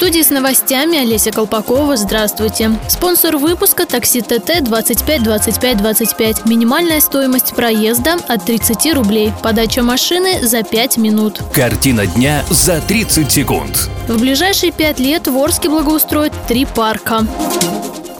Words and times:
Студии 0.00 0.22
с 0.22 0.30
новостями 0.30 0.96
Олеся 0.96 1.30
Колпакова. 1.30 1.94
Здравствуйте. 1.94 2.70
Спонсор 2.88 3.36
выпуска 3.36 3.84
такси 3.84 4.22
ТТ 4.22 4.62
25 4.62 5.22
25 5.22 5.76
25. 5.76 6.46
Минимальная 6.46 7.00
стоимость 7.00 7.54
проезда 7.54 8.16
от 8.26 8.42
30 8.46 8.94
рублей. 8.94 9.30
Подача 9.42 9.82
машины 9.82 10.40
за 10.40 10.62
5 10.62 10.96
минут. 10.96 11.40
Картина 11.52 12.06
дня 12.06 12.42
за 12.48 12.80
30 12.80 13.30
секунд. 13.30 13.90
В 14.08 14.18
ближайшие 14.18 14.72
5 14.72 15.00
лет 15.00 15.28
в 15.28 15.36
Орске 15.36 15.68
благоустроят 15.68 16.32
три 16.48 16.64
парка. 16.64 17.26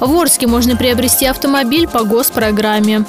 В 0.00 0.14
Орске 0.20 0.46
можно 0.46 0.76
приобрести 0.76 1.24
автомобиль 1.24 1.88
по 1.88 2.04
госпрограмме. 2.04 3.06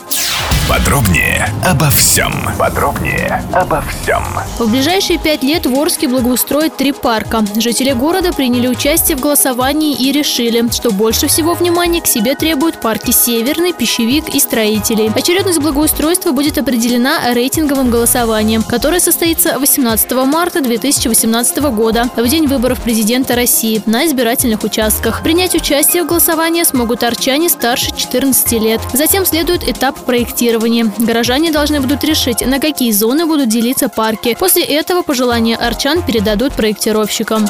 Подробнее 0.71 1.49
обо 1.65 1.89
всем. 1.89 2.31
Подробнее 2.57 3.43
обо 3.51 3.81
всем. 3.81 4.23
В 4.57 4.71
ближайшие 4.71 5.19
пять 5.19 5.43
лет 5.43 5.65
в 5.65 5.77
Орске 5.77 6.07
благоустроят 6.07 6.77
три 6.77 6.93
парка. 6.93 7.43
Жители 7.57 7.91
города 7.91 8.31
приняли 8.31 8.67
участие 8.67 9.17
в 9.17 9.19
голосовании 9.19 9.93
и 9.93 10.13
решили, 10.13 10.63
что 10.71 10.91
больше 10.91 11.27
всего 11.27 11.55
внимания 11.55 12.01
к 12.01 12.07
себе 12.07 12.35
требуют 12.35 12.79
парки 12.79 13.11
Северный, 13.11 13.73
Пищевик 13.73 14.29
и 14.33 14.39
Строителей. 14.39 15.11
Очередность 15.13 15.59
благоустройства 15.59 16.31
будет 16.31 16.57
определена 16.57 17.33
рейтинговым 17.33 17.89
голосованием, 17.89 18.63
которое 18.63 19.01
состоится 19.01 19.59
18 19.59 20.09
марта 20.25 20.61
2018 20.61 21.57
года, 21.73 22.05
в 22.15 22.27
день 22.29 22.47
выборов 22.47 22.79
президента 22.79 23.35
России, 23.35 23.83
на 23.85 24.05
избирательных 24.05 24.63
участках. 24.63 25.21
Принять 25.21 25.53
участие 25.53 26.03
в 26.03 26.07
голосовании 26.07 26.63
смогут 26.63 27.03
арчане 27.03 27.49
старше 27.49 27.93
14 28.11 28.51
лет. 28.61 28.81
Затем 28.93 29.25
следует 29.25 29.67
этап 29.67 29.97
проектирования. 30.05 30.91
Горожане 30.97 31.51
должны 31.51 31.79
будут 31.79 32.03
решить, 32.03 32.45
на 32.45 32.59
какие 32.59 32.91
зоны 32.91 33.25
будут 33.25 33.47
делиться 33.47 33.87
парки. 33.87 34.35
После 34.37 34.63
этого 34.63 35.01
пожелания 35.01 35.55
арчан 35.55 36.05
передадут 36.05 36.53
проектировщикам. 36.53 37.47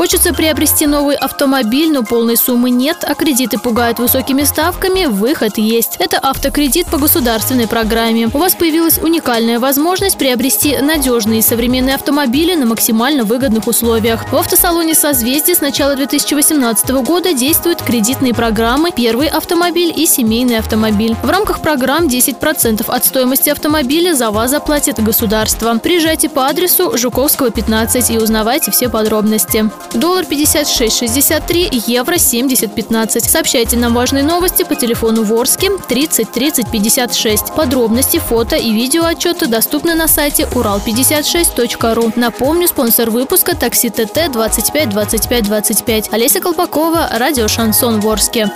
Хочется 0.00 0.32
приобрести 0.32 0.86
новый 0.86 1.14
автомобиль, 1.14 1.92
но 1.92 2.02
полной 2.02 2.38
суммы 2.38 2.70
нет, 2.70 3.04
а 3.06 3.14
кредиты 3.14 3.58
пугают 3.58 3.98
высокими 3.98 4.44
ставками, 4.44 5.04
выход 5.04 5.58
есть. 5.58 5.96
Это 5.98 6.18
автокредит 6.18 6.86
по 6.86 6.96
государственной 6.96 7.68
программе. 7.68 8.30
У 8.32 8.38
вас 8.38 8.54
появилась 8.54 8.96
уникальная 8.96 9.58
возможность 9.58 10.16
приобрести 10.16 10.78
надежные 10.78 11.42
современные 11.42 11.96
автомобили 11.96 12.54
на 12.54 12.64
максимально 12.64 13.24
выгодных 13.24 13.66
условиях. 13.66 14.24
В 14.32 14.36
автосалоне 14.38 14.94
«Созвездие» 14.94 15.54
с 15.54 15.60
начала 15.60 15.94
2018 15.94 16.88
года 17.04 17.34
действуют 17.34 17.82
кредитные 17.82 18.32
программы 18.32 18.92
«Первый 18.92 19.28
автомобиль» 19.28 19.92
и 19.94 20.06
«Семейный 20.06 20.60
автомобиль». 20.60 21.14
В 21.22 21.28
рамках 21.28 21.60
программ 21.60 22.06
10% 22.06 22.86
от 22.88 23.04
стоимости 23.04 23.50
автомобиля 23.50 24.14
за 24.14 24.30
вас 24.30 24.50
заплатит 24.50 24.98
государство. 24.98 25.76
Приезжайте 25.76 26.30
по 26.30 26.46
адресу 26.46 26.96
Жуковского, 26.96 27.50
15 27.50 28.12
и 28.12 28.16
узнавайте 28.16 28.70
все 28.70 28.88
подробности. 28.88 29.68
Доллар 29.94 30.24
56,63, 30.24 31.82
евро 31.86 32.14
70,15. 32.14 33.28
Сообщайте 33.28 33.76
нам 33.76 33.94
важные 33.94 34.22
новости 34.22 34.62
по 34.62 34.74
телефону 34.74 35.24
Ворске 35.24 35.70
30 35.88 36.30
30 36.30 36.70
56. 36.70 37.54
Подробности, 37.54 38.18
фото 38.18 38.56
и 38.56 38.72
видео 38.72 39.04
отчеты 39.04 39.46
доступны 39.46 39.94
на 39.94 40.06
сайте 40.06 40.44
урал56.ру. 40.44 42.12
Напомню, 42.16 42.68
спонсор 42.68 43.10
выпуска 43.10 43.56
такси 43.56 43.90
ТТ 43.90 44.30
25 44.32 44.88
25 44.90 45.44
25. 45.44 46.12
Олеся 46.12 46.40
Колпакова, 46.40 47.08
радио 47.12 47.48
Шансон 47.48 48.00
Ворске. 48.00 48.50